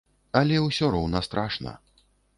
Але 0.39 0.57
ўсё 0.63 0.89
роўна 0.95 1.23
страшна. 1.27 1.79